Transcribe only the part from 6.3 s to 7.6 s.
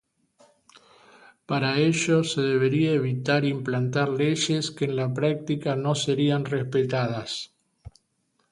respetadas.